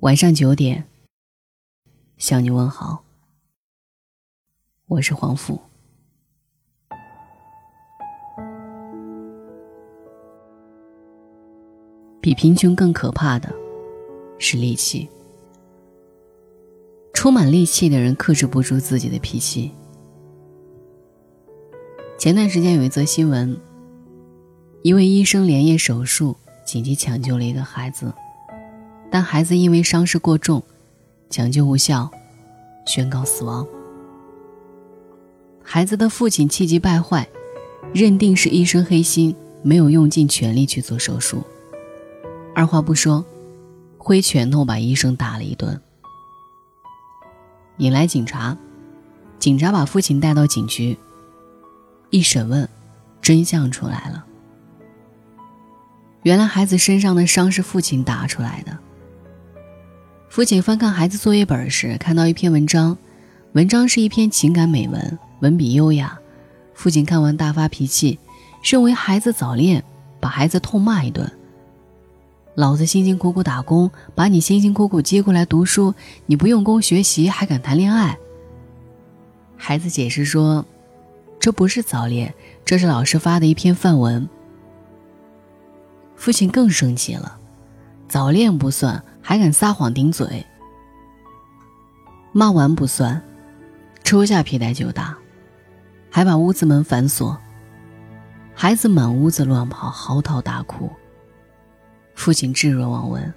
[0.00, 0.82] 晚上九点，
[2.16, 3.04] 向你问好。
[4.86, 5.60] 我是黄甫。
[12.18, 13.54] 比贫穷更可怕的
[14.38, 15.06] 是戾气。
[17.12, 19.70] 充满戾气的人克制不住自己的脾气。
[22.18, 23.54] 前段时间有一则新闻，
[24.82, 28.10] 一位医生连夜手术，紧急抢救了一个孩子。
[29.10, 30.62] 但孩子因为伤势过重，
[31.28, 32.10] 抢救无效，
[32.86, 33.66] 宣告死亡。
[35.62, 37.28] 孩子的父亲气急败坏，
[37.92, 41.42] 认定是医生黑心，没有用尽全力去做手术，
[42.54, 43.24] 二话不说，
[43.98, 45.80] 挥拳头把医生打了一顿，
[47.78, 48.56] 引来警察。
[49.38, 50.98] 警察把父亲带到警局，
[52.10, 52.68] 一审问，
[53.22, 54.26] 真相出来了。
[56.24, 58.78] 原来孩子身上的伤是父亲打出来的。
[60.30, 62.96] 父亲翻看孩子作业本时，看到一篇文章，
[63.54, 66.16] 文章是一篇情感美文，文笔优雅。
[66.72, 68.16] 父亲看完大发脾气，
[68.62, 69.82] 认为孩子早恋，
[70.20, 71.28] 把孩子痛骂一顿。
[72.54, 75.92] 老子辛辛苦苦打工，把你辛辛苦苦接过来读书，
[76.26, 78.16] 你不用功学习，还敢谈恋爱？
[79.56, 80.64] 孩子解释说，
[81.40, 82.32] 这不是早恋，
[82.64, 84.28] 这是老师发的一篇范文。
[86.14, 87.36] 父亲更生气了，
[88.06, 89.02] 早恋不算。
[89.22, 90.44] 还敢撒谎顶嘴，
[92.32, 93.22] 骂完不算，
[94.02, 95.16] 抽下皮带就打，
[96.10, 97.38] 还把屋子门反锁。
[98.54, 100.90] 孩子满屋子乱跑，嚎啕大哭。
[102.14, 103.32] 父亲置若罔闻，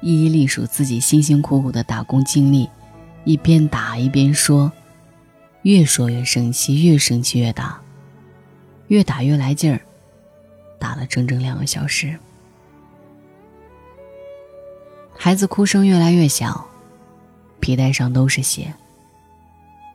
[0.00, 2.68] 一一历数自己辛辛苦苦的打工经历，
[3.24, 4.70] 一边打一边说，
[5.62, 7.80] 越说越生气，越生气越打，
[8.88, 9.80] 越打越来劲儿，
[10.78, 12.18] 打了整整两个小时。
[15.24, 16.66] 孩子哭声越来越小，
[17.60, 18.74] 皮带上都是血，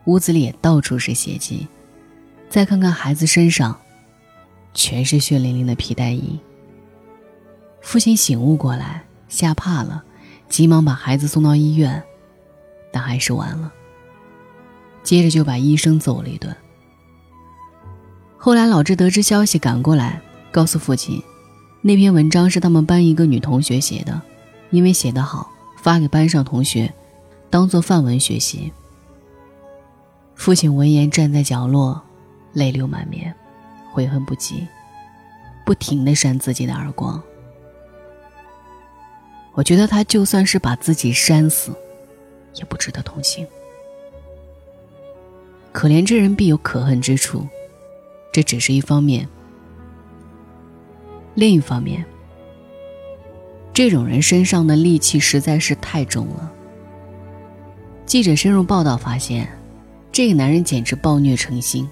[0.06, 1.67] 屋子里也到处是血迹。
[2.50, 3.77] 再看看孩子身上，
[4.73, 6.39] 全是血淋淋的皮带印。
[7.82, 10.02] 父亲醒悟过来，吓怕了，
[10.48, 12.02] 急忙把孩子送到医院，
[12.89, 13.70] 但还是晚了。
[15.04, 16.55] 接着就把医生揍了一顿。
[18.38, 20.21] 后来老郑得知消息，赶过来
[20.54, 21.21] 告诉父亲，
[21.82, 24.21] 那篇文章是他们班一个女同学写的。
[24.70, 26.94] 因为写得好，发给班上同学，
[27.50, 28.72] 当做范文学习。
[30.36, 32.02] 父亲闻言站在角落，
[32.54, 33.33] 泪流满面，
[33.92, 34.67] 悔恨不及，
[35.66, 37.22] 不停的扇自己的耳光。
[39.54, 41.72] 我觉得他就算是把自己扇死，
[42.56, 43.48] 也不值得同情。
[45.72, 47.48] 可怜之人必有可恨之处，
[48.32, 49.27] 这只是一方面。
[51.33, 52.06] 另一方面。
[53.77, 56.52] 这种人身上的戾气实在是太重了。
[58.08, 59.48] 记者深入报道发现，
[60.11, 61.88] 这个男人简直暴虐成性。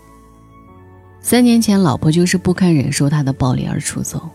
[1.21, 4.27] 三年前，老婆就是不堪忍受他的暴力而出走，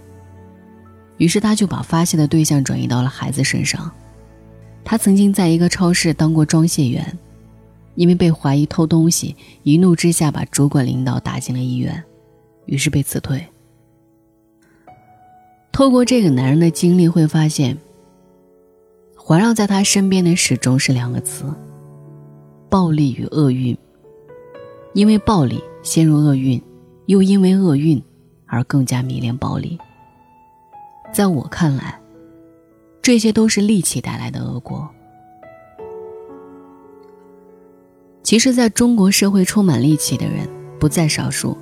[1.17, 3.91] 于是他就把发泄的对象转移到了孩子身上。
[4.85, 7.19] 他曾经在一个超市当过装卸员，
[7.97, 9.35] 因为被怀疑偷东西，
[9.65, 12.01] 一怒之下把主管领导打进了医院，
[12.67, 13.45] 于是被辞退。
[15.73, 17.77] 透过这个男人的经历，会发现，
[19.17, 21.45] 环绕在他身边的始终是两个词：
[22.69, 23.77] 暴力与厄运。
[24.93, 26.61] 因为暴力陷入厄运，
[27.07, 28.03] 又因为厄运
[28.47, 29.79] 而更加迷恋暴力。
[31.13, 31.99] 在我看来，
[33.01, 34.89] 这些都是戾气带来的恶果。
[38.25, 40.49] 其实，在中国社会，充满戾气的人
[40.79, 41.57] 不在少数。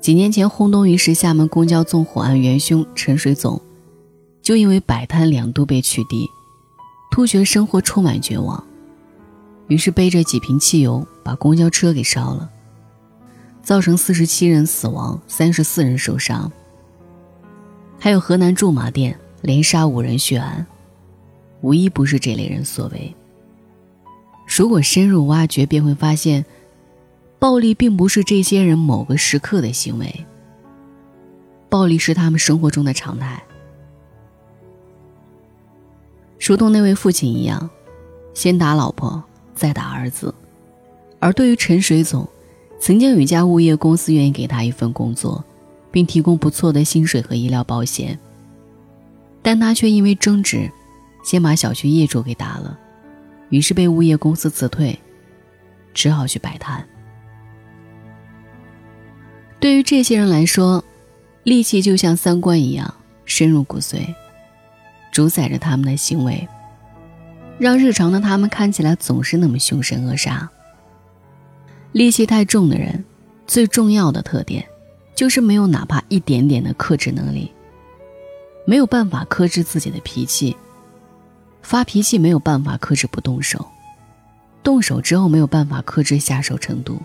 [0.00, 3.60] 几年前轰动一时，厦门公交纵火案元凶陈水总，
[4.40, 6.26] 就因为摆摊两度被取缔，
[7.10, 8.62] 突觉生活充满绝望，
[9.66, 12.48] 于是背着几瓶汽油把公交车给烧了，
[13.62, 16.50] 造成四十七人死亡，三十四人受伤。
[17.98, 20.64] 还有河南驻马店连杀五人血案，
[21.60, 23.14] 无一不是这类人所为。
[24.46, 26.44] 如果深入挖掘，便会发现。
[27.38, 30.26] 暴力并不是这些人某个时刻的行为，
[31.68, 33.42] 暴力是他们生活中的常态。
[36.40, 37.68] 如同那位父亲一样，
[38.34, 39.22] 先打老婆，
[39.54, 40.34] 再打儿子。
[41.20, 42.28] 而对于陈水总，
[42.80, 45.44] 曾经有一家物业公司愿意给他一份工作，
[45.92, 48.18] 并提供不错的薪水和医疗保险，
[49.42, 50.70] 但他却因为争执，
[51.22, 52.78] 先把小区业主给打了，
[53.50, 54.98] 于是被物业公司辞退，
[55.92, 56.84] 只好去摆摊。
[59.60, 60.84] 对于这些人来说，
[61.44, 62.94] 戾气就像三观一样
[63.24, 64.14] 深入骨髓，
[65.10, 66.46] 主宰着他们的行为。
[67.58, 70.46] 让日常的他们看起来总是那么凶神恶煞。
[71.92, 73.04] 戾气太重的人，
[73.48, 74.64] 最重要的特点，
[75.16, 77.50] 就是没有哪怕一点点的克制能力，
[78.64, 80.56] 没有办法克制自己的脾气，
[81.62, 83.66] 发脾气没有办法克制不动手，
[84.62, 87.02] 动手之后没有办法克制下手程度。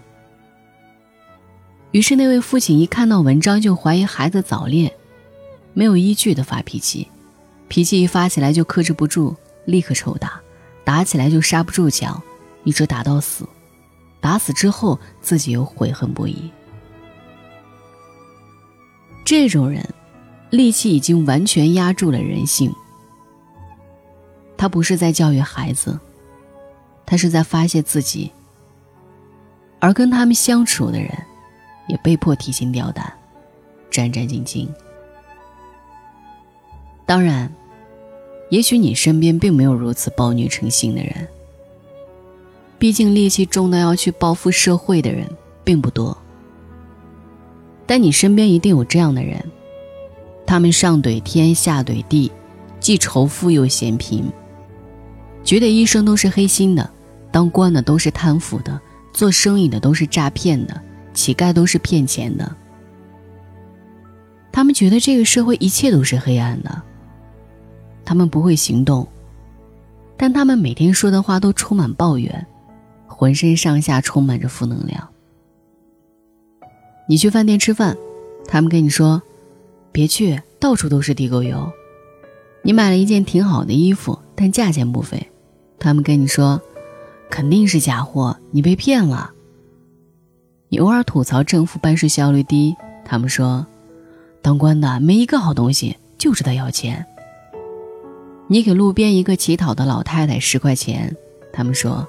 [1.94, 4.92] 于是那位父亲一看到文章就怀疑孩子早恋，
[5.76, 7.08] 没有依据的发脾气，
[7.68, 9.36] 脾气一发起来就克制不住，
[9.66, 10.42] 立刻抽打，
[10.84, 12.20] 打起来就刹不住脚，
[12.64, 13.48] 一直打到死。
[14.20, 16.50] 打死之后，自己又悔恨不已。
[19.24, 19.88] 这种人，
[20.50, 22.74] 戾气已经完全压住了人性。
[24.58, 26.00] 他不是在教育孩子，
[27.06, 28.32] 他是在发泄自己。
[29.80, 31.12] 而跟他们相处的人，
[31.88, 33.12] 也被迫提心吊胆，
[33.92, 34.68] 战战兢兢。
[37.06, 37.52] 当然，
[38.50, 41.28] 也许你身边并没有如此暴虐成性的人。
[42.80, 45.30] 毕竟戾气重到要去报复社会的人
[45.64, 46.18] 并不多，
[47.86, 49.42] 但你身边一定有这样的人，
[50.46, 52.32] 他们上怼天下怼地，
[52.80, 54.26] 既仇富又嫌贫，
[55.46, 56.90] 觉得医生都是黑心的，
[57.32, 58.80] 当官的都是贪腐的，
[59.14, 60.82] 做生意的都是诈骗的，
[61.14, 62.56] 乞丐都是骗钱的。
[64.52, 66.82] 他们觉得这个社会一切都是黑暗的，
[68.06, 69.08] 他们不会行动，
[70.18, 72.46] 但他们每天说的话都充满抱怨。
[73.08, 75.08] 浑身上下充满着负能量。
[77.08, 77.96] 你去饭店吃饭，
[78.48, 79.22] 他们跟你说
[79.94, 81.72] ：“别去，到处都是地沟油。”
[82.64, 85.30] 你买了一件挺好的衣服，但价钱不菲，
[85.78, 86.60] 他们跟你说
[87.30, 89.33] ：“肯定是假货，你被骗了。”
[90.74, 92.76] 你偶尔吐槽政府办事效率低，
[93.06, 93.64] 他们说
[94.42, 97.06] ：“当官的没一个好东西，就知道要钱。”
[98.50, 101.16] 你给路边一个乞讨的老太太十块钱，
[101.54, 102.08] 他们说。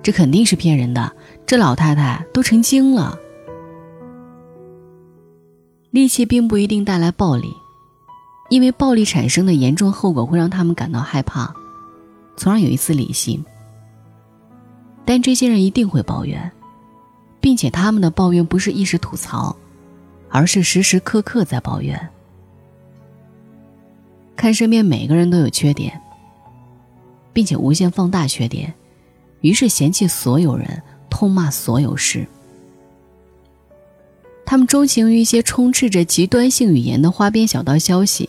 [0.00, 1.12] 这肯定是骗人的，
[1.44, 3.18] 这老太太都成精了。
[5.90, 7.52] 戾气并不一定带来暴力，
[8.48, 11.52] 因为暴力产生的严重后果会让他们感到害怕，
[12.36, 13.44] 从而有一丝理性。
[15.04, 16.52] 但这些人一定会抱怨，
[17.46, 19.54] 并且他们的抱怨不是一时吐槽，
[20.28, 21.96] 而是时时刻刻在抱怨。
[24.34, 26.00] 看身边每个人都有缺点，
[27.32, 28.74] 并且无限放大缺点。
[29.42, 32.26] 于是嫌弃所有人，痛骂所有事。
[34.44, 38.28] 他们钟情于一些充斥着极端性语言的花边小道消息，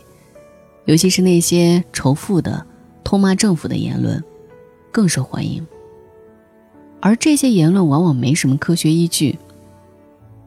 [0.86, 2.64] 尤其是那些仇富的、
[3.04, 4.24] 痛骂政府的言论，
[4.92, 5.66] 更受欢迎。
[7.00, 9.38] 而这些言论往往没什么科学依据，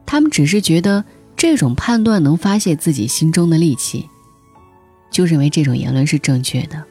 [0.05, 1.03] 他们只是觉得
[1.35, 4.07] 这种判断能发泄自己心中的戾气，
[5.09, 6.83] 就认为这种言论是正确的。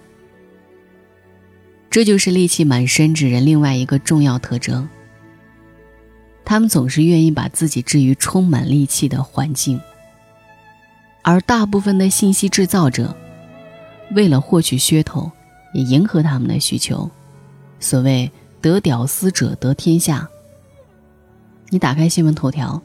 [1.91, 4.89] 这就是戾气满身之人另外一个重要特征。
[6.45, 9.81] 他们总是愿意把自己置于充满戾气的环境，
[11.23, 13.15] 而大部分的信息制造者，
[14.17, 15.31] 为了获取噱头，
[15.75, 17.09] 也迎合他们的需求。
[17.79, 18.31] 所谓
[18.61, 20.29] “得屌丝者得天下”。
[21.71, 22.83] 你打开新闻头条，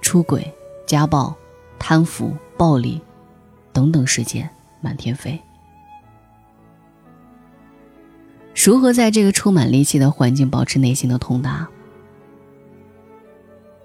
[0.00, 0.52] 出轨、
[0.86, 1.34] 家暴、
[1.78, 3.00] 贪腐、暴力
[3.72, 4.48] 等等事件
[4.80, 5.40] 满天飞。
[8.54, 11.66] 如何在这个充满戾气的环境保持内心的通达？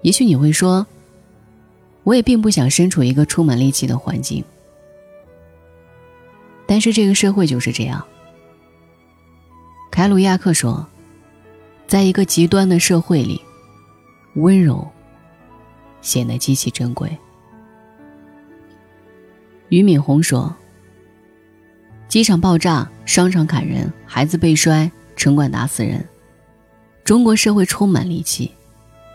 [0.02, 0.86] 也许你会说，
[2.04, 4.44] 我也并不想身处一个充满戾气的环境。
[6.66, 8.04] 但是这个社会就是这样。
[9.90, 10.86] 凯鲁亚克说，
[11.88, 13.42] 在一个极端的社会里，
[14.34, 14.86] 温柔
[16.02, 17.10] 显得极其珍贵。
[19.70, 20.54] 俞敏洪说。
[22.06, 26.06] 机场爆炸，商场砍人，孩子被摔，城管打死人。
[27.04, 28.50] 中国社会充满戾气，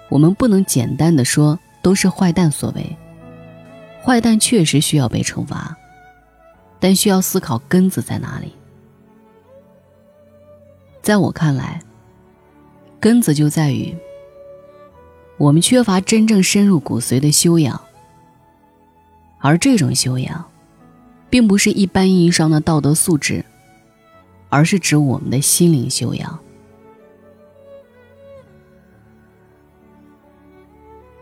[0.09, 2.97] 我们不能简单的说都是坏蛋所为。
[4.01, 5.75] 坏蛋确实需要被惩罚，
[6.79, 8.53] 但需要思考根子在哪里。
[11.01, 11.81] 在我看来，
[13.03, 13.93] 根子就在于
[15.35, 17.77] 我们缺乏真正深入骨髓的修养，
[19.39, 20.45] 而这种修养。
[21.29, 23.43] 并不是一般意义上的道德素质，
[24.49, 26.39] 而是指我们的心灵修养。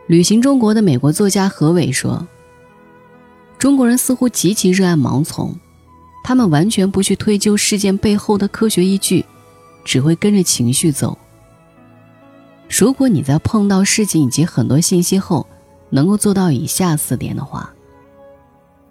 [0.07, 2.27] 旅行中国的美国作家何伟说
[3.57, 5.55] ：“中国人似乎极其热爱盲从，
[6.25, 9.25] 他们完全不去推究事件背后的科学依据，
[9.85, 11.17] 只会跟着情绪走。
[12.71, 15.45] 如果你在碰到事情以及很多信息后，
[15.89, 17.73] 能够做到以下四点的话。”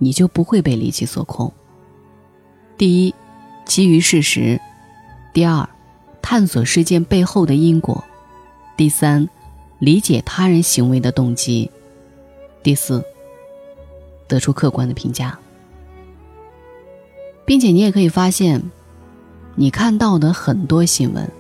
[0.02, 1.52] 你就不会被戾气所控。
[2.78, 3.14] 第一，
[3.66, 4.58] 基于事实，
[5.34, 5.68] 第二，
[6.22, 8.02] 探索事件背后的因果；
[8.78, 9.28] 第三，
[9.78, 11.70] 理解他人行为的动机；
[12.62, 13.04] 第四，
[14.26, 15.38] 得出客观的评价。
[17.44, 18.62] 并且你也可以发现，
[19.54, 21.30] 你看到的很多新闻，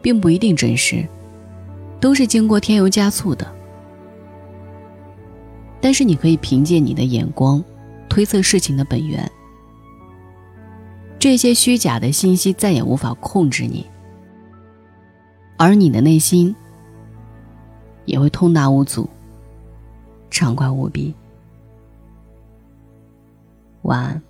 [0.00, 1.06] 并不一定真实，
[2.00, 3.46] 都是经过添油加醋的。
[5.80, 7.62] 但是你可以凭借你的眼光，
[8.08, 9.30] 推测事情的本源。
[11.18, 13.86] 这些虚假的信息再也无法控制你，
[15.56, 16.54] 而你的内心
[18.04, 19.08] 也会通达无阻，
[20.30, 21.14] 畅快无比。
[23.82, 24.22] 晚安。